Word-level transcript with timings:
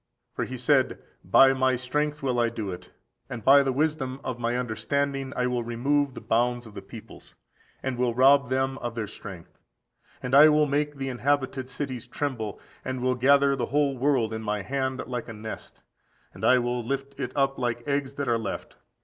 For 0.33 0.45
he 0.45 0.57
said, 0.57 0.97
By 1.23 1.53
my 1.53 1.75
strength 1.75 2.23
will 2.23 2.39
I 2.39 2.49
do 2.49 2.71
it, 2.71 2.89
and 3.29 3.45
by 3.45 3.61
the 3.61 3.71
wisdom 3.71 4.19
of 4.23 4.39
my 4.39 4.57
understanding 4.57 5.31
I 5.35 5.45
will 5.45 5.63
remove 5.63 6.15
the 6.15 6.21
bounds 6.21 6.65
of 6.65 6.73
the 6.73 6.81
peoples, 6.81 7.35
and 7.83 7.99
will 7.99 8.15
rob 8.15 8.49
them 8.49 8.79
of 8.79 8.95
their 8.95 9.05
strength: 9.05 9.59
and 10.23 10.33
I 10.33 10.49
will 10.49 10.65
make 10.65 10.95
the 10.95 11.09
inhabited 11.09 11.69
cities 11.69 12.07
tremble, 12.07 12.59
and 12.83 13.01
will 13.03 13.13
gather 13.13 13.55
the 13.55 13.67
whole 13.67 13.95
world 13.95 14.33
in 14.33 14.41
my 14.41 14.63
hand 14.63 15.03
like 15.05 15.27
a 15.29 15.33
nest, 15.33 15.83
and 16.33 16.43
I 16.43 16.57
will 16.57 16.83
lift 16.83 17.19
it 17.19 17.31
up 17.35 17.59
like 17.59 17.87
eggs 17.87 18.13
that 18.13 18.27
are 18.27 18.39
left. 18.39 18.77